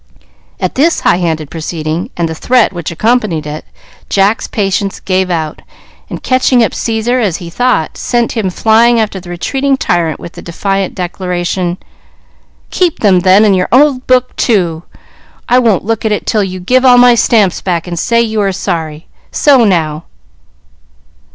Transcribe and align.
At 0.59 0.73
this 0.73 1.01
high 1.01 1.17
handed 1.17 1.51
proceeding, 1.51 2.09
and 2.17 2.27
the 2.27 2.33
threat 2.33 2.73
which 2.73 2.89
accompanied 2.89 3.45
it, 3.45 3.63
Jack's 4.09 4.47
patience 4.47 4.99
gave 4.99 5.29
out, 5.29 5.61
and 6.09 6.23
catching 6.23 6.63
up 6.63 6.73
Caesar, 6.73 7.19
as 7.19 7.37
he 7.37 7.51
thought, 7.51 7.97
sent 7.97 8.31
him 8.31 8.49
flying 8.49 8.99
after 8.99 9.19
the 9.19 9.29
retreating 9.29 9.77
tyrant 9.77 10.19
with 10.19 10.31
the 10.31 10.41
defiant 10.41 10.95
declaration, 10.95 11.77
"Keep 12.71 12.97
them, 13.01 13.19
then, 13.19 13.45
and 13.45 13.55
your 13.55 13.69
old 13.71 14.07
book, 14.07 14.35
too! 14.37 14.81
I 15.47 15.59
won't 15.59 15.85
look 15.85 16.03
at 16.03 16.11
it 16.11 16.25
till 16.25 16.43
you 16.43 16.59
give 16.59 16.83
all 16.83 16.97
my 16.97 17.13
stamps 17.13 17.61
back 17.61 17.85
and 17.85 17.99
say 17.99 18.21
you 18.23 18.41
are 18.41 18.51
sorry. 18.51 19.05
So 19.29 19.65
now!" 19.65 20.05